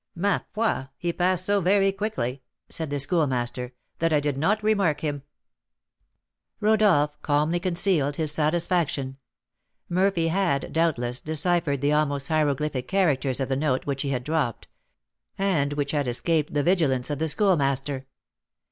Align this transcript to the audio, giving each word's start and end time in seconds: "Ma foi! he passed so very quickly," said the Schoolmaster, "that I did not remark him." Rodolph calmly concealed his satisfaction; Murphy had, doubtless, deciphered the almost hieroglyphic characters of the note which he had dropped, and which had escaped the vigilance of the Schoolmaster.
"Ma 0.15 0.39
foi! 0.55 0.87
he 0.97 1.13
passed 1.13 1.45
so 1.45 1.61
very 1.61 1.91
quickly," 1.91 2.41
said 2.69 2.89
the 2.89 2.99
Schoolmaster, 2.99 3.71
"that 3.99 4.11
I 4.11 4.19
did 4.19 4.35
not 4.35 4.63
remark 4.63 5.01
him." 5.01 5.21
Rodolph 6.59 7.21
calmly 7.21 7.59
concealed 7.59 8.15
his 8.15 8.31
satisfaction; 8.31 9.17
Murphy 9.87 10.29
had, 10.29 10.73
doubtless, 10.73 11.19
deciphered 11.19 11.81
the 11.81 11.93
almost 11.93 12.29
hieroglyphic 12.29 12.87
characters 12.87 13.39
of 13.39 13.49
the 13.49 13.55
note 13.55 13.85
which 13.85 14.01
he 14.01 14.09
had 14.09 14.23
dropped, 14.23 14.67
and 15.37 15.73
which 15.73 15.91
had 15.91 16.07
escaped 16.07 16.51
the 16.55 16.63
vigilance 16.63 17.11
of 17.11 17.19
the 17.19 17.27
Schoolmaster. 17.27 18.07